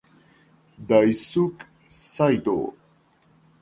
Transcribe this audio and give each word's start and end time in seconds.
Daisuke 0.89 1.61
Saitō 1.85 2.73